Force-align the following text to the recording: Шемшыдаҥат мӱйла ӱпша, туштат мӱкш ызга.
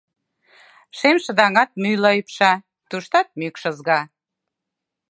Шемшыдаҥат 0.97 1.71
мӱйла 1.81 2.11
ӱпша, 2.21 2.53
туштат 2.89 3.27
мӱкш 3.39 3.63
ызга. 3.71 3.99